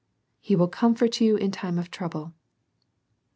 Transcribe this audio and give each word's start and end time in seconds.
He 0.39 0.55
will 0.55 0.67
comfort 0.67 1.21
you 1.21 1.35
in 1.37 1.51
time 1.51 1.77
of 1.77 1.91
trouble. 1.91 2.33